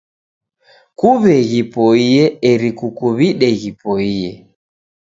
[0.99, 4.29] Kuw'e ghipoie eri kukuw'ide ghipoie.